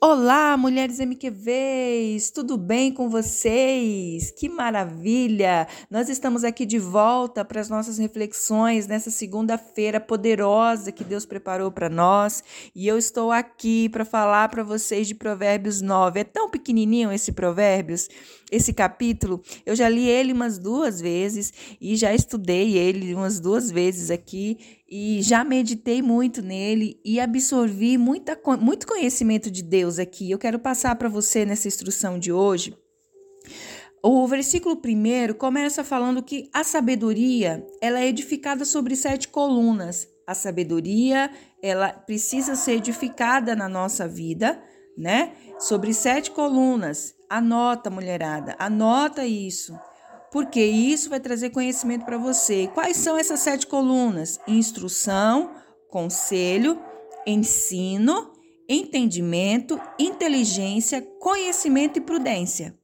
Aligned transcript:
Olá, 0.00 0.56
mulheres 0.56 0.98
MQVs! 0.98 2.30
Tudo 2.30 2.56
bem 2.56 2.92
com 2.92 3.08
vocês? 3.08 4.30
Que 4.30 4.48
maravilha! 4.48 5.66
Nós 5.90 6.08
estamos 6.08 6.44
aqui 6.44 6.64
de 6.64 6.78
volta 6.78 7.44
para 7.44 7.60
as 7.60 7.68
nossas 7.68 7.98
reflexões 7.98 8.86
nessa 8.86 9.10
segunda-feira 9.10 10.00
poderosa 10.00 10.92
que 10.92 11.04
Deus 11.04 11.24
preparou 11.26 11.70
para 11.70 11.88
nós, 11.88 12.42
e 12.74 12.86
eu 12.86 12.98
estou 12.98 13.32
aqui 13.32 13.88
para 13.88 14.04
falar 14.04 14.48
para 14.48 14.62
vocês 14.62 15.06
de 15.06 15.14
Provérbios 15.14 15.80
9. 15.80 16.20
É 16.20 16.24
tão 16.24 16.50
pequenininho 16.50 17.12
esse 17.12 17.32
Provérbios, 17.32 18.08
esse 18.50 18.72
capítulo. 18.72 19.42
Eu 19.64 19.74
já 19.74 19.88
li 19.88 20.08
ele 20.08 20.32
umas 20.32 20.58
duas 20.58 21.00
vezes 21.00 21.52
e 21.80 21.96
já 21.96 22.14
estudei 22.14 22.76
ele 22.76 23.14
umas 23.14 23.40
duas 23.40 23.70
vezes 23.70 24.10
aqui 24.10 24.81
e 24.94 25.22
já 25.22 25.42
meditei 25.42 26.02
muito 26.02 26.42
nele 26.42 27.00
e 27.02 27.18
absorvi 27.18 27.96
muita, 27.96 28.38
muito 28.60 28.86
conhecimento 28.86 29.50
de 29.50 29.62
Deus 29.62 29.98
aqui. 29.98 30.30
Eu 30.30 30.38
quero 30.38 30.58
passar 30.58 30.94
para 30.96 31.08
você 31.08 31.46
nessa 31.46 31.66
instrução 31.66 32.18
de 32.18 32.30
hoje. 32.30 32.76
O 34.02 34.26
versículo 34.26 34.76
primeiro 34.76 35.34
começa 35.34 35.82
falando 35.82 36.22
que 36.22 36.50
a 36.52 36.62
sabedoria 36.62 37.66
ela 37.80 38.00
é 38.00 38.06
edificada 38.06 38.66
sobre 38.66 38.94
sete 38.94 39.28
colunas. 39.28 40.06
A 40.26 40.34
sabedoria 40.34 41.30
ela 41.62 41.88
precisa 41.88 42.54
ser 42.54 42.72
edificada 42.72 43.56
na 43.56 43.70
nossa 43.70 44.06
vida, 44.06 44.62
né? 44.94 45.32
Sobre 45.58 45.94
sete 45.94 46.30
colunas. 46.30 47.14
Anota, 47.30 47.88
mulherada, 47.88 48.54
anota 48.58 49.24
isso 49.24 49.74
porque 50.32 50.64
isso 50.64 51.10
vai 51.10 51.20
trazer 51.20 51.50
conhecimento 51.50 52.06
para 52.06 52.16
você. 52.16 52.66
Quais 52.72 52.96
são 52.96 53.18
essas 53.18 53.40
sete 53.40 53.66
colunas? 53.66 54.40
Instrução, 54.48 55.50
conselho, 55.90 56.80
ensino, 57.26 58.32
entendimento, 58.66 59.78
inteligência, 59.98 61.02
conhecimento 61.20 61.98
e 61.98 62.02
prudência. 62.02 62.74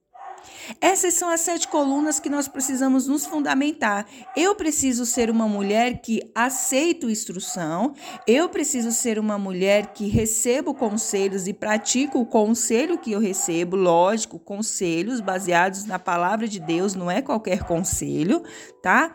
Essas 0.81 1.15
são 1.15 1.29
as 1.29 1.41
sete 1.41 1.69
colunas 1.69 2.21
que 2.21 2.29
nós 2.29 2.49
precisamos 2.49 3.07
nos 3.07 3.27
fundamentar. 3.27 4.07
Eu 4.37 4.55
preciso 4.55 5.07
ser 5.07 5.31
uma 5.31 5.49
mulher 5.49 6.01
que 6.01 6.21
aceito 6.35 7.11
instrução, 7.11 7.95
eu 8.27 8.49
preciso 8.49 8.93
ser 8.93 9.19
uma 9.19 9.39
mulher 9.39 9.93
que 9.93 10.09
recebo 10.09 10.75
conselhos 10.75 11.47
e 11.47 11.53
pratico 11.53 12.19
o 12.19 12.27
conselho 12.27 12.99
que 12.99 13.13
eu 13.13 13.21
recebo, 13.21 13.77
lógico, 13.77 14.39
conselhos 14.39 15.21
baseados 15.21 15.85
na 15.85 15.99
palavra 15.99 16.47
de 16.47 16.61
Deus, 16.61 16.95
não 16.95 17.11
é 17.11 17.23
qualquer 17.23 17.65
conselho, 17.65 18.43
tá? 18.83 19.15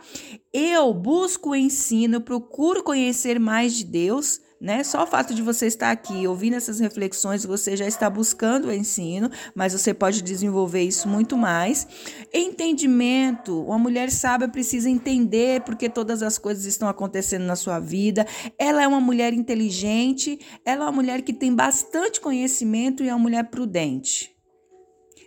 Eu 0.52 0.94
busco 0.94 1.50
o 1.50 1.56
ensino, 1.56 2.22
procuro 2.22 2.84
conhecer 2.84 3.40
mais 3.40 3.74
de 3.74 3.84
Deus 3.84 4.40
né? 4.64 4.82
Só 4.82 5.04
o 5.04 5.06
fato 5.06 5.36
de 5.36 5.42
você 5.42 5.68
estar 5.68 5.92
aqui 5.92 6.26
ouvindo 6.26 6.56
essas 6.56 6.80
reflexões, 6.80 7.46
você 7.46 7.76
já 7.76 7.86
está 7.86 8.10
buscando 8.10 8.70
o 8.70 8.72
ensino, 8.72 9.30
mas 9.54 9.74
você 9.74 9.94
pode 9.94 10.22
desenvolver 10.22 10.82
isso 10.82 11.06
muito 11.06 11.36
mais. 11.36 11.86
Entendimento. 12.34 13.62
Uma 13.62 13.78
mulher 13.78 14.10
sábia 14.10 14.48
precisa 14.48 14.90
entender 14.90 15.64
porque 15.64 15.90
todas 15.90 16.24
as 16.24 16.38
coisas 16.38 16.64
estão 16.64 16.88
acontecendo 16.88 17.44
na 17.44 17.58
sua 17.58 17.78
vida. 17.78 18.26
Ela 18.58 18.82
é 18.82 18.88
uma 18.88 19.02
mulher 19.02 19.34
inteligente, 19.34 20.40
ela 20.64 20.86
é 20.86 20.86
uma 20.86 20.94
mulher 20.94 21.24
que 21.24 21.34
tem 21.34 21.54
bastante 21.54 22.22
conhecimento 22.22 23.04
e 23.04 23.10
é 23.10 23.14
uma 23.14 23.22
mulher 23.22 23.44
prudente. 23.50 24.34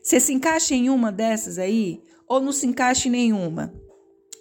Você 0.03 0.19
se 0.19 0.33
encaixa 0.33 0.75
em 0.75 0.89
uma 0.89 1.13
dessas 1.13 1.59
aí? 1.59 2.01
Ou 2.27 2.41
não 2.41 2.53
se 2.53 2.67
encaixa 2.67 3.07
em 3.09 3.11
nenhuma? 3.11 3.86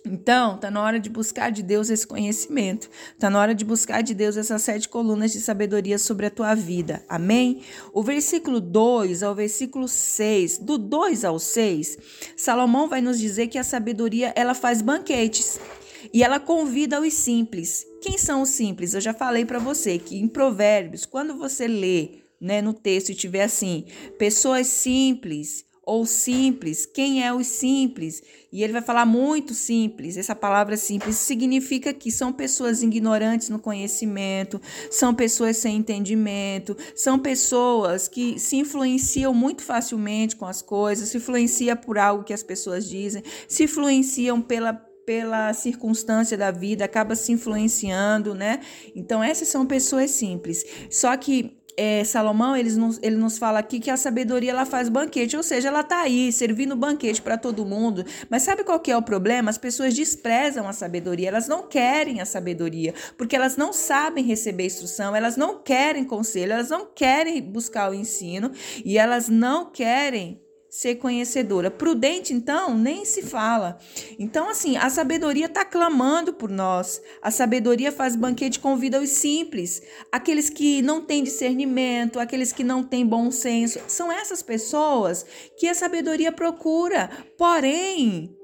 Então, 0.06 0.58
tá 0.58 0.70
na 0.70 0.82
hora 0.82 1.00
de 1.00 1.10
buscar 1.10 1.52
de 1.52 1.64
Deus 1.64 1.90
esse 1.90 2.06
conhecimento. 2.06 2.90
Tá 3.18 3.30
na 3.30 3.40
hora 3.40 3.56
de 3.56 3.66
buscar 3.66 4.02
de 4.02 4.14
Deus 4.14 4.38
essas 4.38 4.62
sete 4.62 4.88
colunas 4.88 5.34
de 5.34 5.40
sabedoria 5.40 5.98
sobre 5.98 6.28
a 6.28 6.30
tua 6.30 6.54
vida. 6.54 7.04
Amém? 7.10 7.62
O 7.92 8.04
versículo 8.04 8.62
2 8.62 9.24
ao 9.24 9.34
versículo 9.34 9.88
6, 9.88 10.60
do 10.60 10.78
2 10.78 11.26
ao 11.26 11.40
6, 11.40 11.98
Salomão 12.38 12.88
vai 12.88 13.02
nos 13.02 13.20
dizer 13.20 13.48
que 13.48 13.58
a 13.58 13.64
sabedoria, 13.64 14.32
ela 14.36 14.54
faz 14.54 14.82
banquetes. 14.82 15.60
E 16.14 16.24
ela 16.24 16.40
convida 16.40 17.02
os 17.02 17.14
simples. 17.14 17.86
Quem 18.02 18.18
são 18.18 18.44
os 18.44 18.50
simples? 18.50 18.94
Eu 18.94 19.02
já 19.02 19.14
falei 19.14 19.44
para 19.44 19.58
você 19.58 19.98
que 19.98 20.18
em 20.18 20.28
Provérbios, 20.28 21.06
quando 21.06 21.36
você 21.36 21.68
lê, 21.68 22.20
né, 22.40 22.62
no 22.62 22.74
texto 22.74 23.10
e 23.10 23.16
tiver 23.16 23.44
assim, 23.44 23.86
pessoas 24.20 24.68
simples, 24.68 25.66
ou 25.86 26.06
simples. 26.06 26.86
Quem 26.86 27.24
é 27.24 27.34
os 27.34 27.48
simples? 27.48 28.24
E 28.52 28.64
ele 28.64 28.74
vai 28.74 28.82
falar 28.82 29.06
muito 29.06 29.54
simples. 29.54 30.18
Essa 30.18 30.34
palavra 30.34 30.76
simples 30.76 31.18
significa 31.18 31.94
que 31.94 32.10
são 32.12 32.34
pessoas 32.34 32.82
ignorantes 32.82 33.50
no 33.50 33.60
conhecimento, 33.60 34.60
são 34.90 35.14
pessoas 35.14 35.58
sem 35.58 35.78
entendimento, 35.78 36.76
são 36.96 37.20
pessoas 37.20 38.08
que 38.08 38.40
se 38.40 38.56
influenciam 38.56 39.34
muito 39.34 39.62
facilmente 39.62 40.36
com 40.36 40.46
as 40.46 40.62
coisas, 40.62 41.10
se 41.10 41.18
influenciam 41.18 41.78
por 41.78 41.98
algo 41.98 42.24
que 42.24 42.34
as 42.34 42.42
pessoas 42.42 42.90
dizem, 42.90 43.24
se 43.48 43.66
influenciam 43.66 44.42
pela 44.42 44.74
pela 45.06 45.54
circunstância 45.54 46.36
da 46.36 46.50
vida, 46.50 46.84
acaba 46.84 47.16
se 47.16 47.32
influenciando, 47.32 48.34
né? 48.34 48.60
Então, 48.96 49.24
essas 49.24 49.48
são 49.48 49.64
pessoas 49.64 50.10
simples. 50.10 50.66
Só 50.90 51.16
que 51.16 51.56
é, 51.78 52.04
Salomão 52.04 52.56
ele 52.56 52.72
nos, 52.74 53.00
ele 53.02 53.16
nos 53.16 53.38
fala 53.38 53.60
aqui 53.60 53.80
que 53.80 53.90
a 53.90 53.98
sabedoria 53.98 54.52
ela 54.52 54.66
faz 54.66 54.90
banquete, 54.90 55.36
ou 55.36 55.44
seja, 55.44 55.68
ela 55.68 55.82
está 55.82 56.02
aí 56.02 56.32
servindo 56.32 56.76
banquete 56.76 57.22
para 57.22 57.38
todo 57.38 57.66
mundo. 57.66 58.06
Mas 58.30 58.44
sabe 58.44 58.64
qual 58.64 58.80
que 58.80 58.92
é 58.92 58.98
o 58.98 59.02
problema? 59.02 59.50
As 59.50 59.58
pessoas 59.58 59.94
desprezam 59.94 60.68
a 60.68 60.74
sabedoria, 60.74 61.28
elas 61.28 61.48
não 61.48 61.68
querem 61.68 62.22
a 62.22 62.26
sabedoria, 62.26 62.94
porque 63.18 63.36
elas 63.36 63.58
não 63.58 63.74
sabem 63.74 64.24
receber 64.24 64.66
instrução, 64.66 65.16
elas 65.16 65.36
não 65.38 65.62
querem 65.62 66.04
conselho, 66.04 66.54
elas 66.54 66.70
não 66.70 66.86
querem 66.86 67.42
buscar 67.42 67.92
o 67.92 67.94
ensino 67.94 68.52
e 68.84 68.98
elas 68.98 69.28
não 69.30 69.66
querem 69.72 70.45
ser 70.76 70.96
conhecedora. 70.96 71.72
Prudente, 71.72 72.34
então, 72.34 72.78
nem 72.78 73.06
se 73.06 73.22
fala. 73.22 73.80
Então, 74.20 74.50
assim, 74.50 74.76
a 74.76 74.90
sabedoria 74.90 75.46
está 75.46 75.64
clamando 75.64 76.34
por 76.34 76.50
nós. 76.50 77.02
A 77.22 77.32
sabedoria 77.32 77.94
faz 77.94 78.14
banquete, 78.14 78.60
convida 78.60 79.00
os 79.00 79.10
simples, 79.10 79.82
aqueles 80.12 80.50
que 80.50 80.82
não 80.82 81.00
têm 81.00 81.24
discernimento, 81.24 82.20
aqueles 82.20 82.52
que 82.52 82.62
não 82.62 82.84
têm 82.84 83.06
bom 83.06 83.32
senso. 83.32 83.80
São 83.88 84.12
essas 84.12 84.42
pessoas 84.42 85.26
que 85.58 85.70
a 85.70 85.74
sabedoria 85.74 86.30
procura. 86.30 87.10
Porém, 87.38 88.36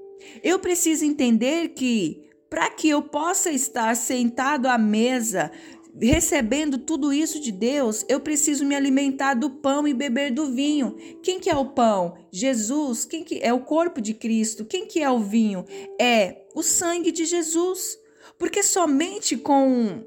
eu 0.42 0.58
preciso 0.58 1.04
entender 1.04 1.74
que 1.74 2.30
para 2.50 2.70
que 2.70 2.88
eu 2.88 3.02
possa 3.02 3.50
estar 3.52 3.94
sentado 3.94 4.68
à 4.68 4.78
mesa 4.78 5.52
recebendo 6.00 6.78
tudo 6.78 7.12
isso 7.12 7.40
de 7.40 7.52
Deus, 7.52 8.06
eu 8.08 8.20
preciso 8.20 8.66
me 8.66 8.76
alimentar 8.76 9.34
do 9.34 9.50
pão 9.50 9.88
e 9.88 9.94
beber 9.94 10.32
do 10.32 10.52
vinho. 10.52 10.96
Quem 11.22 11.40
que 11.40 11.50
é 11.50 11.56
o 11.56 11.72
pão? 11.72 12.16
Jesus. 12.32 13.06
Quem 13.06 13.24
que 13.24 13.40
é 13.42 13.54
o 13.54 13.62
corpo 13.62 14.00
de 14.00 14.14
Cristo? 14.14 14.66
Quem 14.66 14.86
que 14.86 15.02
é 15.02 15.10
o 15.10 15.20
vinho? 15.20 15.66
É 16.00 16.46
o 16.56 16.64
sangue 16.64 17.12
de 17.12 17.26
Jesus. 17.26 18.00
Porque 18.38 18.64
somente 18.64 19.38
com 19.38 20.04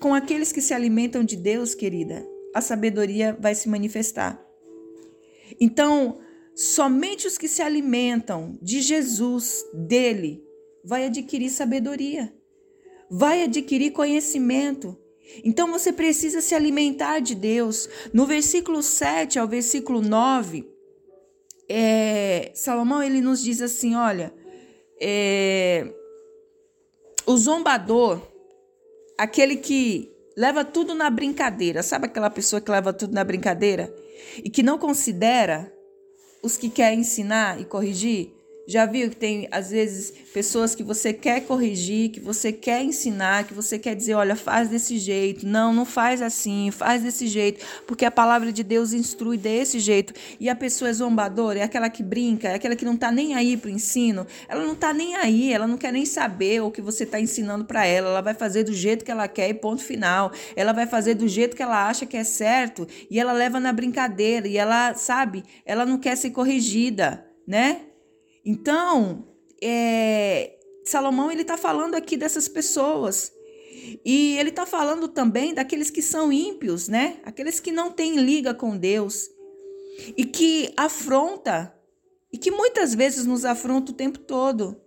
com 0.00 0.14
aqueles 0.14 0.50
que 0.50 0.62
se 0.62 0.72
alimentam 0.72 1.22
de 1.22 1.36
Deus, 1.36 1.74
querida, 1.74 2.26
a 2.54 2.62
sabedoria 2.62 3.36
vai 3.38 3.54
se 3.54 3.68
manifestar. 3.68 4.42
Então, 5.60 6.18
somente 6.54 7.26
os 7.26 7.36
que 7.36 7.46
se 7.46 7.60
alimentam 7.60 8.58
de 8.62 8.80
Jesus, 8.80 9.62
dele, 9.74 10.42
vai 10.82 11.04
adquirir 11.04 11.50
sabedoria 11.50 12.32
vai 13.10 13.42
adquirir 13.42 13.90
conhecimento. 13.90 14.96
Então 15.42 15.70
você 15.70 15.92
precisa 15.92 16.40
se 16.40 16.54
alimentar 16.54 17.18
de 17.18 17.34
Deus. 17.34 17.88
No 18.12 18.24
versículo 18.24 18.82
7 18.82 19.38
ao 19.38 19.48
versículo 19.48 20.00
9, 20.00 20.66
é, 21.68 22.50
Salomão 22.54 23.02
ele 23.02 23.20
nos 23.20 23.42
diz 23.42 23.60
assim: 23.60 23.94
olha, 23.96 24.32
é, 25.00 25.92
o 27.26 27.36
zombador, 27.36 28.20
aquele 29.18 29.56
que 29.56 30.10
leva 30.36 30.64
tudo 30.64 30.94
na 30.94 31.10
brincadeira, 31.10 31.82
sabe 31.82 32.06
aquela 32.06 32.30
pessoa 32.30 32.60
que 32.60 32.70
leva 32.70 32.92
tudo 32.92 33.12
na 33.12 33.24
brincadeira 33.24 33.92
e 34.42 34.48
que 34.50 34.62
não 34.62 34.78
considera 34.78 35.72
os 36.42 36.56
que 36.56 36.70
quer 36.70 36.94
ensinar 36.94 37.60
e 37.60 37.64
corrigir? 37.64 38.39
Já 38.66 38.86
viu 38.86 39.10
que 39.10 39.16
tem, 39.16 39.48
às 39.50 39.70
vezes, 39.70 40.12
pessoas 40.32 40.74
que 40.74 40.82
você 40.82 41.12
quer 41.12 41.40
corrigir, 41.40 42.10
que 42.10 42.20
você 42.20 42.52
quer 42.52 42.82
ensinar, 42.82 43.44
que 43.44 43.54
você 43.54 43.78
quer 43.78 43.96
dizer, 43.96 44.14
olha, 44.14 44.36
faz 44.36 44.68
desse 44.68 44.98
jeito. 44.98 45.46
Não, 45.46 45.72
não 45.72 45.84
faz 45.84 46.22
assim, 46.22 46.70
faz 46.70 47.02
desse 47.02 47.26
jeito. 47.26 47.64
Porque 47.86 48.04
a 48.04 48.10
palavra 48.10 48.52
de 48.52 48.62
Deus 48.62 48.92
instrui 48.92 49.36
desse 49.36 49.80
jeito. 49.80 50.14
E 50.38 50.48
a 50.48 50.54
pessoa 50.54 50.88
é 50.88 50.92
zombadora, 50.92 51.58
é 51.58 51.62
aquela 51.62 51.90
que 51.90 52.02
brinca, 52.02 52.48
é 52.48 52.54
aquela 52.54 52.76
que 52.76 52.84
não 52.84 52.94
está 52.94 53.10
nem 53.10 53.34
aí 53.34 53.56
para 53.56 53.68
o 53.68 53.72
ensino. 53.72 54.26
Ela 54.48 54.64
não 54.64 54.74
está 54.74 54.92
nem 54.92 55.16
aí, 55.16 55.52
ela 55.52 55.66
não 55.66 55.76
quer 55.76 55.92
nem 55.92 56.06
saber 56.06 56.62
o 56.62 56.70
que 56.70 56.80
você 56.80 57.04
está 57.04 57.20
ensinando 57.20 57.64
para 57.64 57.84
ela. 57.84 58.10
Ela 58.10 58.20
vai 58.20 58.34
fazer 58.34 58.62
do 58.62 58.72
jeito 58.72 59.04
que 59.04 59.10
ela 59.10 59.26
quer 59.26 59.48
e 59.48 59.54
ponto 59.54 59.82
final. 59.82 60.30
Ela 60.54 60.72
vai 60.72 60.86
fazer 60.86 61.14
do 61.14 61.26
jeito 61.26 61.56
que 61.56 61.62
ela 61.62 61.88
acha 61.88 62.06
que 62.06 62.16
é 62.16 62.24
certo. 62.24 62.86
E 63.10 63.18
ela 63.18 63.32
leva 63.32 63.58
na 63.58 63.72
brincadeira. 63.72 64.46
E 64.46 64.56
ela, 64.56 64.94
sabe, 64.94 65.42
ela 65.66 65.84
não 65.84 65.98
quer 65.98 66.16
ser 66.16 66.30
corrigida, 66.30 67.26
né? 67.46 67.89
Então, 68.44 69.26
é, 69.62 70.58
Salomão 70.84 71.30
ele 71.30 71.42
está 71.42 71.56
falando 71.56 71.94
aqui 71.94 72.16
dessas 72.16 72.48
pessoas. 72.48 73.32
E 74.04 74.36
ele 74.38 74.50
está 74.50 74.66
falando 74.66 75.08
também 75.08 75.54
daqueles 75.54 75.90
que 75.90 76.02
são 76.02 76.32
ímpios, 76.32 76.88
né? 76.88 77.18
Aqueles 77.24 77.60
que 77.60 77.72
não 77.72 77.90
têm 77.90 78.16
liga 78.16 78.52
com 78.52 78.76
Deus 78.76 79.30
e 80.16 80.24
que 80.24 80.72
afronta 80.76 81.74
e 82.32 82.38
que 82.38 82.50
muitas 82.50 82.94
vezes 82.94 83.26
nos 83.26 83.44
afronta 83.44 83.92
o 83.92 83.94
tempo 83.94 84.18
todo. 84.18 84.80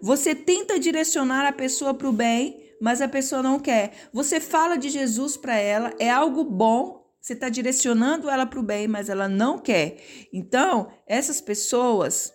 Você 0.00 0.34
tenta 0.34 0.78
direcionar 0.78 1.46
a 1.46 1.52
pessoa 1.52 1.94
para 1.94 2.08
o 2.08 2.12
bem, 2.12 2.60
mas 2.80 3.00
a 3.00 3.08
pessoa 3.08 3.42
não 3.42 3.58
quer. 3.58 3.92
Você 4.12 4.40
fala 4.40 4.76
de 4.76 4.90
Jesus 4.90 5.36
para 5.36 5.56
ela, 5.56 5.94
é 5.98 6.10
algo 6.10 6.44
bom, 6.44 7.04
você 7.20 7.32
está 7.32 7.48
direcionando 7.48 8.28
ela 8.28 8.44
para 8.44 8.60
o 8.60 8.62
bem, 8.62 8.86
mas 8.86 9.08
ela 9.08 9.28
não 9.28 9.58
quer. 9.58 9.96
Então, 10.30 10.88
essas 11.06 11.40
pessoas, 11.40 12.33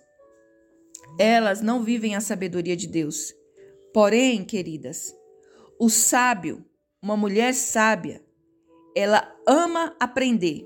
elas 1.19 1.59
não 1.59 1.83
vivem 1.83 2.15
a 2.15 2.21
sabedoria 2.21 2.77
de 2.77 2.87
Deus. 2.87 3.35
Porém, 3.93 4.45
queridas, 4.45 5.13
o 5.77 5.89
sábio, 5.89 6.65
uma 7.03 7.17
mulher 7.17 7.53
sábia, 7.53 8.23
ela 8.95 9.29
ama 9.45 9.93
aprender. 9.99 10.65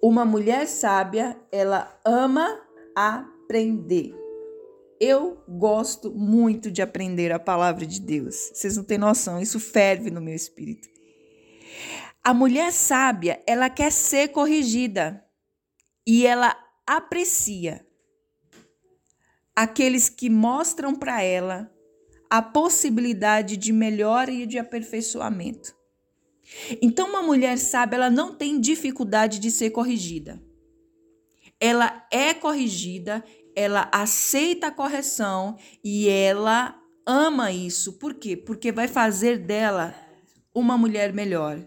Uma 0.00 0.24
mulher 0.24 0.68
sábia, 0.68 1.36
ela 1.50 2.00
ama 2.04 2.60
aprender. 2.94 4.14
Eu 5.00 5.42
gosto 5.48 6.12
muito 6.12 6.70
de 6.70 6.80
aprender 6.80 7.32
a 7.32 7.40
palavra 7.40 7.84
de 7.84 8.00
Deus. 8.00 8.52
Vocês 8.54 8.76
não 8.76 8.84
têm 8.84 8.98
noção, 8.98 9.40
isso 9.40 9.58
ferve 9.58 10.12
no 10.12 10.20
meu 10.20 10.34
espírito. 10.34 10.88
A 12.22 12.32
mulher 12.32 12.70
sábia, 12.70 13.42
ela 13.48 13.68
quer 13.68 13.90
ser 13.90 14.28
corrigida 14.28 15.24
e 16.06 16.24
ela 16.24 16.56
aprecia 16.86 17.84
aqueles 19.54 20.08
que 20.08 20.30
mostram 20.30 20.94
para 20.94 21.22
ela 21.22 21.70
a 22.30 22.40
possibilidade 22.40 23.56
de 23.56 23.72
melhora 23.72 24.30
e 24.30 24.46
de 24.46 24.58
aperfeiçoamento. 24.58 25.74
Então, 26.80 27.08
uma 27.08 27.22
mulher 27.22 27.58
sábia, 27.58 27.96
ela 27.96 28.10
não 28.10 28.34
tem 28.34 28.60
dificuldade 28.60 29.38
de 29.38 29.50
ser 29.50 29.70
corrigida. 29.70 30.42
Ela 31.60 32.06
é 32.10 32.34
corrigida, 32.34 33.22
ela 33.54 33.88
aceita 33.92 34.68
a 34.68 34.70
correção 34.70 35.56
e 35.84 36.08
ela 36.08 36.74
ama 37.06 37.52
isso. 37.52 37.98
Por 37.98 38.14
quê? 38.14 38.36
Porque 38.36 38.72
vai 38.72 38.88
fazer 38.88 39.38
dela 39.38 39.94
uma 40.54 40.76
mulher 40.78 41.12
melhor. 41.12 41.64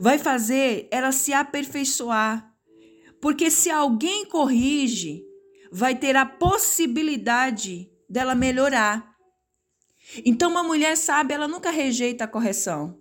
Vai 0.00 0.18
fazer 0.18 0.88
ela 0.90 1.12
se 1.12 1.32
aperfeiçoar. 1.32 2.50
Porque 3.20 3.50
se 3.50 3.70
alguém 3.70 4.24
corrige, 4.24 5.27
vai 5.70 5.94
ter 5.94 6.16
a 6.16 6.26
possibilidade 6.26 7.90
dela 8.08 8.34
melhorar. 8.34 9.14
Então, 10.24 10.50
uma 10.50 10.62
mulher 10.62 10.96
sábia, 10.96 11.34
ela 11.34 11.48
nunca 11.48 11.70
rejeita 11.70 12.24
a 12.24 12.28
correção. 12.28 12.98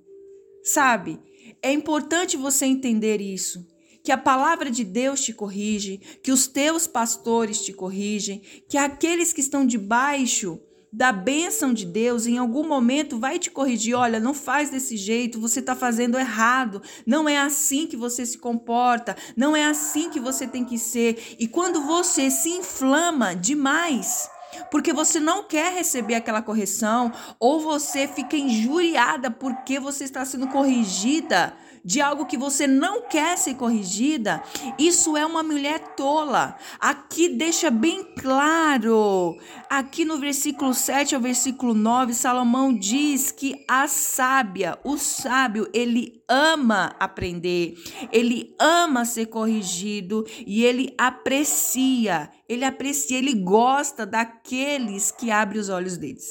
Sabe? 0.63 1.19
É 1.61 1.71
importante 1.71 2.35
você 2.35 2.65
entender 2.65 3.21
isso. 3.21 3.65
Que 4.03 4.11
a 4.11 4.17
palavra 4.17 4.69
de 4.69 4.83
Deus 4.83 5.21
te 5.21 5.33
corrige, 5.33 5.97
que 6.23 6.31
os 6.31 6.47
teus 6.47 6.87
pastores 6.87 7.61
te 7.61 7.73
corrigem, 7.73 8.41
que 8.69 8.77
aqueles 8.77 9.33
que 9.33 9.41
estão 9.41 9.65
debaixo 9.65 10.61
da 10.97 11.11
bênção 11.11 11.75
de 11.75 11.85
Deus, 11.85 12.25
em 12.25 12.39
algum 12.39 12.67
momento 12.67 13.19
vai 13.19 13.37
te 13.37 13.51
corrigir. 13.51 13.93
Olha, 13.93 14.19
não 14.19 14.33
faz 14.33 14.71
desse 14.71 14.97
jeito, 14.97 15.39
você 15.39 15.59
está 15.59 15.75
fazendo 15.75 16.17
errado. 16.17 16.81
Não 17.05 17.29
é 17.29 17.37
assim 17.37 17.85
que 17.85 17.95
você 17.95 18.25
se 18.25 18.39
comporta, 18.39 19.15
não 19.35 19.55
é 19.55 19.67
assim 19.67 20.09
que 20.09 20.19
você 20.19 20.47
tem 20.47 20.65
que 20.65 20.79
ser. 20.79 21.35
E 21.37 21.47
quando 21.47 21.83
você 21.83 22.31
se 22.31 22.49
inflama 22.49 23.35
demais, 23.35 24.27
porque 24.71 24.91
você 24.91 25.19
não 25.19 25.43
quer 25.43 25.71
receber 25.71 26.15
aquela 26.15 26.41
correção, 26.41 27.13
ou 27.39 27.59
você 27.59 28.07
fica 28.07 28.35
injuriada 28.35 29.29
porque 29.29 29.79
você 29.79 30.03
está 30.03 30.25
sendo 30.25 30.47
corrigida 30.47 31.53
de 31.83 32.01
algo 32.01 32.25
que 32.25 32.37
você 32.37 32.67
não 32.67 33.01
quer 33.03 33.37
ser 33.37 33.55
corrigida, 33.55 34.43
isso 34.77 35.15
é 35.15 35.25
uma 35.25 35.43
mulher 35.43 35.95
tola. 35.95 36.55
Aqui 36.79 37.29
deixa 37.29 37.69
bem 37.69 38.03
claro, 38.19 39.37
aqui 39.69 40.05
no 40.05 40.17
versículo 40.17 40.73
7 40.73 41.15
ao 41.15 41.21
versículo 41.21 41.73
9, 41.73 42.13
Salomão 42.13 42.73
diz 42.73 43.31
que 43.31 43.63
a 43.67 43.87
sábia, 43.87 44.77
o 44.83 44.97
sábio, 44.97 45.69
ele 45.73 46.21
ama 46.27 46.95
aprender, 46.99 47.75
ele 48.11 48.55
ama 48.59 49.05
ser 49.05 49.27
corrigido 49.27 50.25
e 50.45 50.63
ele 50.63 50.93
aprecia, 50.97 52.29
ele 52.47 52.65
aprecia, 52.65 53.17
ele 53.17 53.33
gosta 53.33 54.05
daqueles 54.05 55.11
que 55.11 55.31
abrem 55.31 55.61
os 55.61 55.69
olhos 55.69 55.97
deles. 55.97 56.25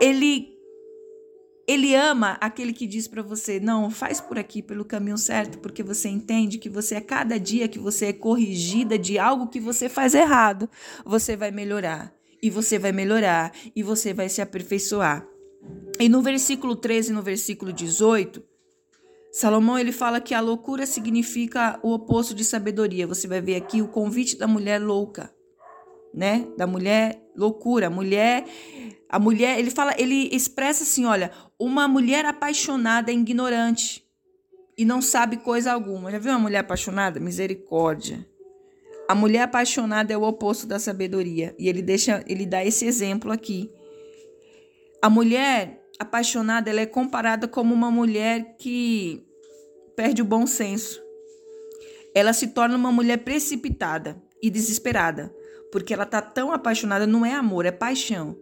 Ele 0.00 0.51
ele 1.66 1.94
ama 1.94 2.36
aquele 2.40 2.72
que 2.72 2.86
diz 2.86 3.06
para 3.06 3.22
você: 3.22 3.60
não, 3.60 3.90
faz 3.90 4.20
por 4.20 4.38
aqui, 4.38 4.62
pelo 4.62 4.84
caminho 4.84 5.18
certo, 5.18 5.58
porque 5.58 5.82
você 5.82 6.08
entende 6.08 6.58
que 6.58 6.68
você, 6.68 6.96
a 6.96 7.00
cada 7.00 7.38
dia 7.38 7.68
que 7.68 7.78
você 7.78 8.06
é 8.06 8.12
corrigida 8.12 8.98
de 8.98 9.18
algo 9.18 9.48
que 9.48 9.60
você 9.60 9.88
faz 9.88 10.14
errado, 10.14 10.68
você 11.04 11.36
vai 11.36 11.50
melhorar, 11.50 12.12
e 12.42 12.50
você 12.50 12.78
vai 12.78 12.92
melhorar, 12.92 13.52
e 13.74 13.82
você 13.82 14.12
vai 14.12 14.28
se 14.28 14.40
aperfeiçoar. 14.40 15.26
E 16.00 16.08
no 16.08 16.22
versículo 16.22 16.74
13 16.74 17.10
e 17.10 17.14
no 17.14 17.22
versículo 17.22 17.72
18, 17.72 18.42
Salomão 19.30 19.78
ele 19.78 19.92
fala 19.92 20.20
que 20.20 20.34
a 20.34 20.40
loucura 20.40 20.84
significa 20.84 21.78
o 21.82 21.92
oposto 21.94 22.34
de 22.34 22.44
sabedoria. 22.44 23.06
Você 23.06 23.26
vai 23.26 23.40
ver 23.40 23.56
aqui 23.56 23.80
o 23.80 23.88
convite 23.88 24.36
da 24.36 24.46
mulher 24.46 24.78
louca, 24.78 25.32
né? 26.14 26.46
Da 26.56 26.66
mulher 26.66 27.22
loucura, 27.36 27.88
mulher 27.88 28.44
a 29.12 29.18
mulher, 29.18 29.58
ele 29.58 29.70
fala, 29.70 29.94
ele 29.98 30.30
expressa 30.34 30.84
assim, 30.84 31.04
olha, 31.04 31.30
uma 31.60 31.86
mulher 31.86 32.24
apaixonada 32.24 33.12
é 33.12 33.14
ignorante 33.14 34.02
e 34.76 34.86
não 34.86 35.02
sabe 35.02 35.36
coisa 35.36 35.70
alguma. 35.70 36.10
Já 36.10 36.18
viu 36.18 36.32
uma 36.32 36.38
mulher 36.38 36.60
apaixonada? 36.60 37.20
Misericórdia. 37.20 38.26
A 39.06 39.14
mulher 39.14 39.42
apaixonada 39.42 40.14
é 40.14 40.16
o 40.16 40.22
oposto 40.22 40.66
da 40.66 40.78
sabedoria 40.78 41.54
e 41.58 41.68
ele 41.68 41.82
deixa, 41.82 42.24
ele 42.26 42.46
dá 42.46 42.64
esse 42.64 42.86
exemplo 42.86 43.30
aqui. 43.30 43.70
A 45.02 45.10
mulher 45.10 45.84
apaixonada, 45.98 46.70
ela 46.70 46.80
é 46.80 46.86
comparada 46.86 47.46
como 47.46 47.74
uma 47.74 47.90
mulher 47.90 48.56
que 48.56 49.22
perde 49.94 50.22
o 50.22 50.24
bom 50.24 50.46
senso. 50.46 51.02
Ela 52.14 52.32
se 52.32 52.46
torna 52.48 52.76
uma 52.76 52.90
mulher 52.90 53.18
precipitada 53.18 54.16
e 54.42 54.48
desesperada, 54.48 55.30
porque 55.72 55.94
ela 55.94 56.04
tá 56.04 56.20
tão 56.20 56.52
apaixonada, 56.52 57.06
não 57.06 57.24
é 57.24 57.32
amor, 57.32 57.64
é 57.64 57.72
paixão. 57.72 58.36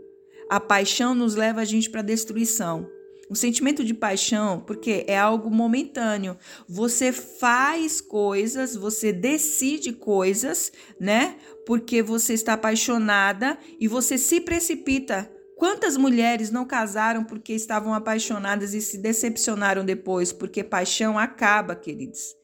A 0.51 0.59
paixão 0.59 1.15
nos 1.15 1.37
leva 1.37 1.61
a 1.61 1.65
gente 1.65 1.89
para 1.89 2.03
destruição. 2.03 2.91
O 3.31 3.37
sentimento 3.37 3.85
de 3.85 3.95
paixão, 3.95 4.59
porque 4.67 5.05
é 5.07 5.17
algo 5.17 5.49
momentâneo. 5.49 6.37
Você 6.69 7.13
faz 7.13 8.01
coisas, 8.01 8.75
você 8.75 9.13
decide 9.13 9.93
coisas, 9.93 10.73
né? 10.99 11.37
Porque 11.65 12.03
você 12.03 12.35
está 12.35 12.55
apaixonada 12.55 13.57
e 13.79 13.87
você 13.87 14.19
se 14.19 14.41
precipita. 14.41 15.31
Quantas 15.57 15.97
mulheres 15.97 16.51
não 16.51 16.67
casaram 16.67 17.23
porque 17.23 17.53
estavam 17.53 17.95
apaixonadas 17.95 18.75
e 18.75 18.81
se 18.81 18.99
decepcionaram 18.99 19.85
depois? 19.85 20.33
Porque 20.33 20.65
paixão 20.65 21.17
acaba, 21.17 21.77
queridos. 21.77 22.40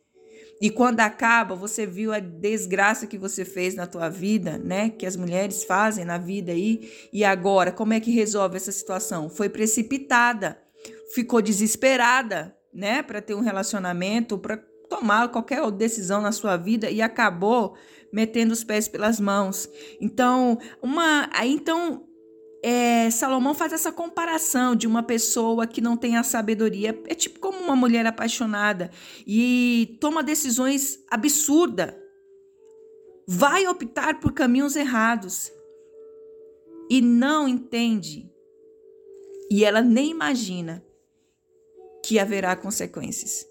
E 0.60 0.70
quando 0.70 1.00
acaba, 1.00 1.54
você 1.54 1.86
viu 1.86 2.12
a 2.12 2.18
desgraça 2.18 3.06
que 3.06 3.18
você 3.18 3.44
fez 3.44 3.74
na 3.74 3.86
tua 3.86 4.08
vida, 4.08 4.56
né? 4.56 4.88
Que 4.90 5.04
as 5.04 5.16
mulheres 5.16 5.64
fazem 5.64 6.04
na 6.04 6.16
vida 6.16 6.52
aí. 6.52 6.90
E 7.12 7.24
agora, 7.24 7.70
como 7.70 7.92
é 7.92 8.00
que 8.00 8.10
resolve 8.10 8.56
essa 8.56 8.72
situação? 8.72 9.28
Foi 9.28 9.48
precipitada, 9.48 10.58
ficou 11.14 11.42
desesperada, 11.42 12.56
né? 12.72 13.02
Para 13.02 13.20
ter 13.20 13.34
um 13.34 13.40
relacionamento, 13.40 14.38
para 14.38 14.56
tomar 14.88 15.28
qualquer 15.28 15.68
decisão 15.70 16.20
na 16.22 16.32
sua 16.32 16.56
vida 16.56 16.90
e 16.90 17.02
acabou 17.02 17.76
metendo 18.12 18.52
os 18.52 18.64
pés 18.64 18.88
pelas 18.88 19.20
mãos. 19.20 19.68
Então, 20.00 20.58
uma, 20.80 21.28
então 21.44 22.05
é, 22.68 23.08
Salomão 23.12 23.54
faz 23.54 23.72
essa 23.72 23.92
comparação 23.92 24.74
de 24.74 24.88
uma 24.88 25.00
pessoa 25.00 25.68
que 25.68 25.80
não 25.80 25.96
tem 25.96 26.16
a 26.16 26.24
sabedoria. 26.24 27.00
É 27.06 27.14
tipo 27.14 27.38
como 27.38 27.60
uma 27.60 27.76
mulher 27.76 28.04
apaixonada 28.04 28.90
e 29.24 29.96
toma 30.00 30.20
decisões 30.20 30.98
absurdas. 31.08 31.94
Vai 33.24 33.68
optar 33.68 34.18
por 34.18 34.32
caminhos 34.32 34.74
errados 34.74 35.52
e 36.90 37.00
não 37.00 37.46
entende. 37.46 38.28
E 39.48 39.64
ela 39.64 39.80
nem 39.80 40.10
imagina 40.10 40.84
que 42.04 42.18
haverá 42.18 42.56
consequências. 42.56 43.46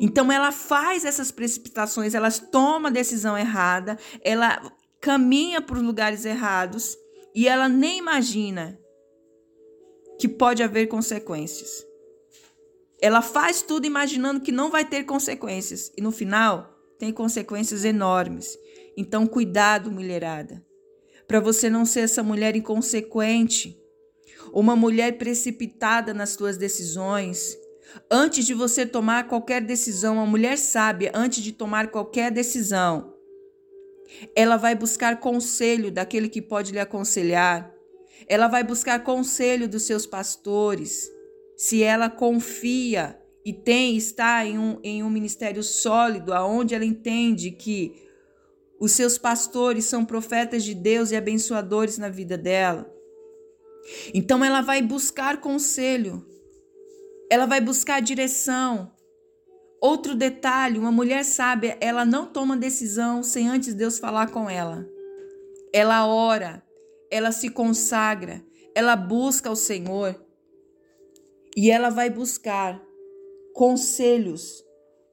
Então 0.00 0.32
ela 0.32 0.50
faz 0.50 1.04
essas 1.04 1.30
precipitações, 1.30 2.14
ela 2.14 2.30
toma 2.30 2.88
a 2.88 2.92
decisão 2.92 3.36
errada, 3.36 3.98
ela 4.22 4.72
caminha 4.98 5.60
para 5.60 5.76
os 5.76 5.82
lugares 5.82 6.24
errados 6.24 6.96
e 7.34 7.48
ela 7.48 7.68
nem 7.68 7.98
imagina 7.98 8.78
que 10.18 10.28
pode 10.28 10.62
haver 10.62 10.86
consequências. 10.88 11.86
Ela 13.00 13.22
faz 13.22 13.62
tudo 13.62 13.86
imaginando 13.86 14.40
que 14.40 14.52
não 14.52 14.70
vai 14.70 14.84
ter 14.84 15.04
consequências 15.04 15.90
e 15.96 16.02
no 16.02 16.12
final 16.12 16.76
tem 16.98 17.12
consequências 17.12 17.84
enormes. 17.84 18.58
Então, 18.96 19.26
cuidado, 19.26 19.90
mulherada, 19.90 20.62
para 21.26 21.40
você 21.40 21.70
não 21.70 21.86
ser 21.86 22.00
essa 22.00 22.22
mulher 22.22 22.54
inconsequente. 22.56 23.78
uma 24.52 24.74
mulher 24.74 25.16
precipitada 25.16 26.12
nas 26.12 26.36
tuas 26.36 26.56
decisões. 26.56 27.56
Antes 28.10 28.44
de 28.44 28.54
você 28.54 28.84
tomar 28.86 29.28
qualquer 29.28 29.62
decisão, 29.62 30.14
uma 30.14 30.26
mulher 30.26 30.58
sábia, 30.58 31.12
antes 31.14 31.42
de 31.42 31.52
tomar 31.52 31.90
qualquer 31.90 32.30
decisão, 32.30 33.14
ela 34.34 34.56
vai 34.56 34.74
buscar 34.74 35.20
conselho 35.20 35.90
daquele 35.90 36.28
que 36.28 36.42
pode 36.42 36.72
lhe 36.72 36.80
aconselhar. 36.80 37.72
Ela 38.28 38.48
vai 38.48 38.62
buscar 38.62 39.02
conselho 39.02 39.68
dos 39.68 39.82
seus 39.82 40.06
pastores. 40.06 41.10
Se 41.56 41.82
ela 41.82 42.08
confia 42.08 43.18
e 43.44 43.52
tem 43.52 43.96
está 43.96 44.44
em 44.44 44.58
um, 44.58 44.78
em 44.82 45.02
um 45.02 45.10
ministério 45.10 45.62
sólido, 45.62 46.32
aonde 46.32 46.74
ela 46.74 46.84
entende 46.84 47.50
que 47.50 47.94
os 48.78 48.92
seus 48.92 49.18
pastores 49.18 49.84
são 49.84 50.04
profetas 50.04 50.64
de 50.64 50.74
Deus 50.74 51.10
e 51.10 51.16
abençoadores 51.16 51.98
na 51.98 52.08
vida 52.08 52.36
dela. 52.36 52.90
Então 54.14 54.44
ela 54.44 54.60
vai 54.60 54.82
buscar 54.82 55.40
conselho, 55.40 56.26
ela 57.30 57.46
vai 57.46 57.60
buscar 57.60 58.00
direção. 58.00 58.92
Outro 59.80 60.14
detalhe: 60.14 60.78
uma 60.78 60.92
mulher 60.92 61.24
sábia, 61.24 61.78
ela 61.80 62.04
não 62.04 62.26
toma 62.26 62.56
decisão 62.56 63.22
sem 63.22 63.48
antes 63.48 63.74
Deus 63.74 63.98
falar 63.98 64.30
com 64.30 64.48
ela. 64.48 64.86
Ela 65.72 66.06
ora, 66.06 66.62
ela 67.10 67.32
se 67.32 67.48
consagra, 67.48 68.44
ela 68.74 68.96
busca 68.96 69.50
o 69.50 69.56
Senhor 69.56 70.20
e 71.56 71.70
ela 71.70 71.90
vai 71.90 72.10
buscar 72.10 72.80
conselhos 73.54 74.64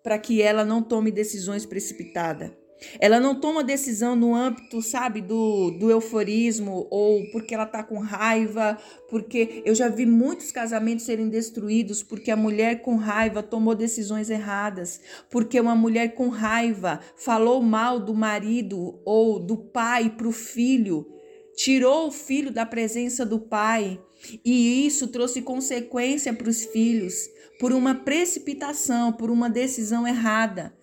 para 0.04 0.18
que 0.18 0.42
ela 0.42 0.64
não 0.66 0.82
tome 0.82 1.12
decisões 1.12 1.66
precipitadas. 1.66 2.52
Ela 3.00 3.20
não 3.20 3.36
toma 3.36 3.64
decisão 3.64 4.16
no 4.16 4.36
âmbito, 4.36 4.82
sabe, 4.82 5.22
do, 5.22 5.72
do 5.72 5.90
euforismo 5.90 6.88
ou 6.90 7.26
porque 7.32 7.54
ela 7.54 7.66
tá 7.66 7.84
com 7.84 7.98
raiva, 7.98 8.78
porque 9.10 9.62
eu 9.66 9.74
já 9.74 9.90
vi 9.90 10.06
muitos 10.06 10.52
casamentos 10.52 11.06
serem 11.06 11.30
destruídos 11.30 12.04
porque 12.04 12.30
a 12.30 12.36
mulher 12.36 12.82
com 12.82 12.96
raiva 12.96 13.42
tomou 13.42 13.76
decisões 13.76 14.30
erradas, 14.30 15.02
porque 15.30 15.60
uma 15.60 15.76
mulher 15.76 16.14
com 16.14 16.30
raiva 16.30 17.00
falou 17.16 17.62
mal 17.62 18.00
do 18.00 18.14
marido 18.14 19.00
ou 19.04 19.40
do 19.40 19.58
pai 19.58 20.10
para 20.10 20.28
o 20.28 20.32
filho, 20.32 21.08
tirou 21.56 22.08
o 22.08 22.12
filho 22.12 22.52
da 22.52 22.66
presença 22.66 23.26
do 23.26 23.40
pai 23.40 24.00
e 24.44 24.86
isso 24.86 25.08
trouxe 25.08 25.42
consequência 25.42 26.34
para 26.34 26.50
os 26.50 26.66
filhos 26.66 27.30
por 27.60 27.72
uma 27.72 27.96
precipitação, 27.96 29.12
por 29.12 29.32
uma 29.32 29.50
decisão 29.50 30.08
errada. 30.08 30.77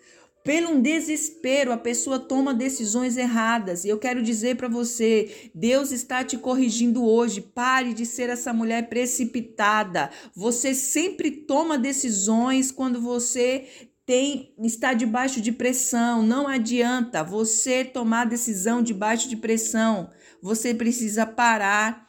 Pelo 0.44 0.72
um 0.72 0.82
desespero, 0.82 1.72
a 1.72 1.76
pessoa 1.78 2.18
toma 2.18 2.52
decisões 2.52 3.16
erradas. 3.16 3.82
E 3.82 3.88
eu 3.88 3.98
quero 3.98 4.22
dizer 4.22 4.56
para 4.56 4.68
você, 4.68 5.50
Deus 5.54 5.90
está 5.90 6.22
te 6.22 6.36
corrigindo 6.36 7.02
hoje. 7.02 7.40
Pare 7.40 7.94
de 7.94 8.04
ser 8.04 8.28
essa 8.28 8.52
mulher 8.52 8.90
precipitada. 8.90 10.10
Você 10.36 10.74
sempre 10.74 11.30
toma 11.30 11.78
decisões 11.78 12.70
quando 12.70 13.00
você 13.00 13.88
tem 14.04 14.54
está 14.58 14.92
debaixo 14.92 15.40
de 15.40 15.50
pressão. 15.50 16.22
Não 16.22 16.46
adianta 16.46 17.24
você 17.24 17.82
tomar 17.82 18.26
decisão 18.26 18.82
debaixo 18.82 19.30
de 19.30 19.38
pressão. 19.38 20.10
Você 20.42 20.74
precisa 20.74 21.24
parar, 21.24 22.06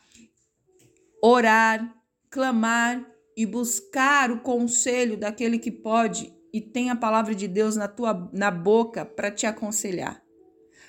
orar, 1.24 1.96
clamar 2.30 3.02
e 3.38 3.46
buscar 3.46 4.30
o 4.30 4.42
conselho 4.42 5.16
daquele 5.16 5.58
que 5.58 5.72
pode 5.72 6.36
e 6.56 6.62
tem 6.62 6.90
a 6.90 6.96
palavra 6.96 7.36
de 7.36 7.50
Deus 7.50 7.76
na 7.76 7.86
tua 7.86 8.30
na 8.32 8.50
boca 8.50 9.04
para 9.04 9.30
te 9.30 9.46
aconselhar, 9.46 10.24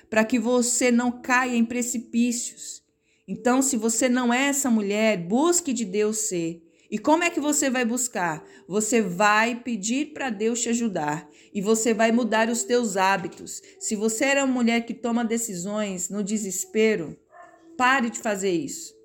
para 0.09 0.23
que 0.23 0.39
você 0.39 0.89
não 0.89 1.21
caia 1.21 1.57
em 1.57 1.65
precipícios. 1.65 2.81
Então, 3.27 3.61
se 3.61 3.75
você 3.75 4.07
não 4.07 4.33
é 4.33 4.47
essa 4.47 4.69
mulher, 4.71 5.17
busque 5.17 5.73
de 5.73 5.83
Deus 5.83 6.19
ser. 6.29 6.63
E 6.89 6.97
como 6.97 7.25
é 7.25 7.29
que 7.29 7.41
você 7.41 7.69
vai 7.69 7.83
buscar? 7.83 8.41
Você 8.65 9.01
vai 9.01 9.55
pedir 9.55 10.13
para 10.13 10.29
Deus 10.29 10.61
te 10.61 10.69
ajudar 10.69 11.29
e 11.53 11.59
você 11.59 11.93
vai 11.93 12.13
mudar 12.13 12.47
os 12.47 12.63
teus 12.63 12.95
hábitos. 12.95 13.61
Se 13.77 13.93
você 13.93 14.23
era 14.23 14.45
uma 14.45 14.53
mulher 14.53 14.85
que 14.85 14.93
toma 14.93 15.25
decisões 15.25 16.07
no 16.07 16.23
desespero, 16.23 17.19
pare 17.77 18.09
de 18.09 18.19
fazer 18.19 18.51
isso. 18.51 18.95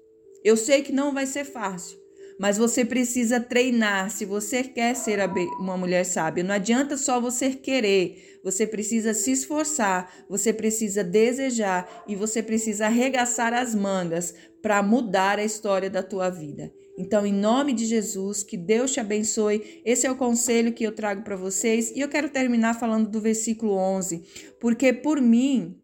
Eu 0.44 0.56
sei 0.56 0.82
que 0.82 0.92
não 0.92 1.12
vai 1.12 1.26
ser 1.26 1.44
fácil, 1.44 1.98
mas 2.38 2.58
você 2.58 2.84
precisa 2.84 3.40
treinar 3.40 4.10
se 4.10 4.24
você 4.24 4.62
quer 4.62 4.94
ser 4.94 5.18
uma 5.58 5.76
mulher 5.76 6.04
sábia. 6.04 6.44
Não 6.44 6.54
adianta 6.54 6.96
só 6.96 7.20
você 7.20 7.50
querer, 7.50 8.40
você 8.42 8.66
precisa 8.66 9.14
se 9.14 9.32
esforçar, 9.32 10.12
você 10.28 10.52
precisa 10.52 11.04
desejar 11.04 12.04
e 12.06 12.16
você 12.16 12.42
precisa 12.42 12.86
arregaçar 12.86 13.52
as 13.52 13.74
mangas 13.74 14.34
para 14.62 14.82
mudar 14.82 15.38
a 15.38 15.44
história 15.44 15.90
da 15.90 16.02
tua 16.02 16.30
vida. 16.30 16.72
Então, 16.96 17.24
em 17.24 17.32
nome 17.32 17.72
de 17.72 17.86
Jesus, 17.86 18.42
que 18.42 18.56
Deus 18.56 18.92
te 18.92 19.00
abençoe. 19.00 19.80
Esse 19.84 20.06
é 20.06 20.10
o 20.10 20.16
conselho 20.16 20.72
que 20.72 20.84
eu 20.84 20.92
trago 20.92 21.22
para 21.22 21.36
vocês. 21.36 21.90
E 21.90 22.00
eu 22.00 22.08
quero 22.08 22.28
terminar 22.28 22.78
falando 22.78 23.08
do 23.08 23.20
versículo 23.20 23.72
11, 23.72 24.22
porque 24.60 24.92
por 24.92 25.20
mim 25.20 25.81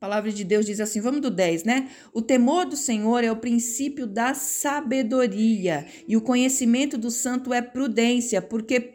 palavra 0.00 0.32
de 0.32 0.42
Deus 0.44 0.64
diz 0.64 0.80
assim, 0.80 0.98
vamos 0.98 1.20
do 1.20 1.30
10, 1.30 1.64
né? 1.64 1.90
O 2.14 2.22
temor 2.22 2.64
do 2.64 2.74
Senhor 2.74 3.22
é 3.22 3.30
o 3.30 3.36
princípio 3.36 4.06
da 4.06 4.32
sabedoria, 4.32 5.86
e 6.08 6.16
o 6.16 6.22
conhecimento 6.22 6.96
do 6.96 7.10
santo 7.10 7.52
é 7.52 7.60
prudência, 7.60 8.40
porque 8.40 8.94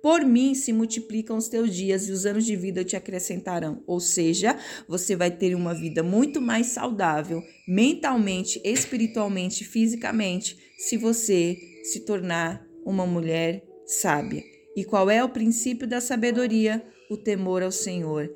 por 0.00 0.24
mim 0.24 0.54
se 0.54 0.72
multiplicam 0.72 1.36
os 1.36 1.48
teus 1.48 1.74
dias 1.74 2.08
e 2.08 2.12
os 2.12 2.24
anos 2.24 2.46
de 2.46 2.56
vida 2.56 2.84
te 2.84 2.96
acrescentarão. 2.96 3.82
Ou 3.86 4.00
seja, 4.00 4.56
você 4.88 5.14
vai 5.14 5.30
ter 5.30 5.54
uma 5.54 5.74
vida 5.74 6.02
muito 6.02 6.40
mais 6.40 6.68
saudável, 6.68 7.42
mentalmente, 7.68 8.60
espiritualmente, 8.64 9.64
fisicamente, 9.64 10.56
se 10.78 10.96
você 10.96 11.58
se 11.82 12.00
tornar 12.06 12.64
uma 12.86 13.04
mulher 13.04 13.62
sábia. 13.84 14.42
E 14.74 14.84
qual 14.84 15.10
é 15.10 15.22
o 15.22 15.28
princípio 15.28 15.86
da 15.86 16.00
sabedoria? 16.00 16.82
O 17.10 17.16
temor 17.16 17.62
ao 17.62 17.72
Senhor. 17.72 18.30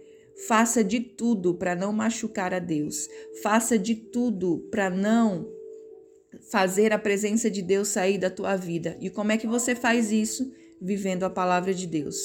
Faça 0.48 0.82
de 0.82 1.00
tudo 1.00 1.54
para 1.54 1.74
não 1.74 1.92
machucar 1.92 2.52
a 2.52 2.58
Deus. 2.58 3.08
Faça 3.42 3.78
de 3.78 3.94
tudo 3.94 4.66
para 4.70 4.90
não 4.90 5.48
fazer 6.50 6.92
a 6.92 6.98
presença 6.98 7.50
de 7.50 7.62
Deus 7.62 7.88
sair 7.88 8.18
da 8.18 8.30
tua 8.30 8.56
vida. 8.56 8.96
E 9.00 9.08
como 9.08 9.32
é 9.32 9.38
que 9.38 9.46
você 9.46 9.74
faz 9.74 10.10
isso? 10.10 10.52
Vivendo 10.80 11.22
a 11.22 11.30
palavra 11.30 11.72
de 11.72 11.86
Deus, 11.86 12.16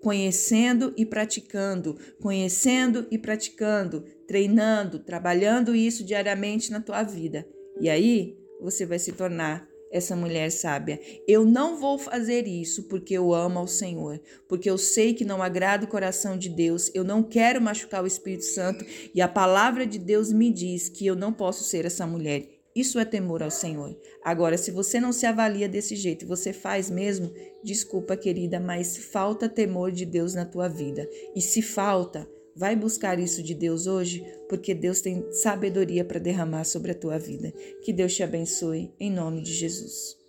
conhecendo 0.00 0.94
e 0.96 1.04
praticando, 1.04 1.98
conhecendo 2.20 3.06
e 3.10 3.18
praticando, 3.18 4.04
treinando, 4.26 5.00
trabalhando 5.00 5.74
isso 5.74 6.04
diariamente 6.04 6.70
na 6.70 6.80
tua 6.80 7.02
vida. 7.02 7.46
E 7.80 7.90
aí 7.90 8.38
você 8.60 8.86
vai 8.86 8.98
se 8.98 9.12
tornar 9.12 9.68
essa 9.96 10.14
mulher 10.14 10.50
sábia. 10.50 11.00
Eu 11.26 11.44
não 11.44 11.78
vou 11.78 11.98
fazer 11.98 12.46
isso 12.46 12.84
porque 12.84 13.14
eu 13.14 13.34
amo 13.34 13.58
ao 13.58 13.66
Senhor, 13.66 14.20
porque 14.48 14.68
eu 14.68 14.78
sei 14.78 15.14
que 15.14 15.24
não 15.24 15.42
agrada 15.42 15.84
o 15.84 15.88
coração 15.88 16.36
de 16.36 16.48
Deus, 16.48 16.90
eu 16.94 17.02
não 17.02 17.22
quero 17.22 17.60
machucar 17.60 18.04
o 18.04 18.06
Espírito 18.06 18.44
Santo 18.44 18.84
e 19.14 19.20
a 19.20 19.28
palavra 19.28 19.86
de 19.86 19.98
Deus 19.98 20.32
me 20.32 20.50
diz 20.50 20.88
que 20.88 21.06
eu 21.06 21.16
não 21.16 21.32
posso 21.32 21.64
ser 21.64 21.84
essa 21.84 22.06
mulher. 22.06 22.56
Isso 22.76 22.98
é 22.98 23.06
temor 23.06 23.42
ao 23.42 23.50
Senhor. 23.50 23.96
Agora, 24.22 24.58
se 24.58 24.70
você 24.70 25.00
não 25.00 25.10
se 25.10 25.24
avalia 25.24 25.66
desse 25.66 25.96
jeito, 25.96 26.26
você 26.26 26.52
faz 26.52 26.90
mesmo, 26.90 27.32
desculpa, 27.64 28.18
querida, 28.18 28.60
mas 28.60 28.98
falta 28.98 29.48
temor 29.48 29.90
de 29.90 30.04
Deus 30.04 30.34
na 30.34 30.44
tua 30.44 30.68
vida. 30.68 31.08
E 31.34 31.40
se 31.40 31.62
falta, 31.62 32.28
Vai 32.56 32.74
buscar 32.74 33.18
isso 33.18 33.42
de 33.42 33.54
Deus 33.54 33.86
hoje, 33.86 34.24
porque 34.48 34.74
Deus 34.74 35.02
tem 35.02 35.30
sabedoria 35.30 36.04
para 36.04 36.18
derramar 36.18 36.64
sobre 36.64 36.92
a 36.92 36.94
tua 36.94 37.18
vida. 37.18 37.52
Que 37.82 37.92
Deus 37.92 38.14
te 38.14 38.22
abençoe, 38.22 38.90
em 38.98 39.10
nome 39.10 39.42
de 39.42 39.52
Jesus. 39.52 40.25